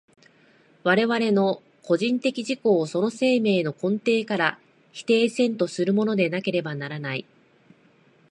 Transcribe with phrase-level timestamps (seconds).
[0.83, 4.57] 我々の個人的自己をその生命の根底から
[4.91, 7.25] 否定せんとするものでなければならない。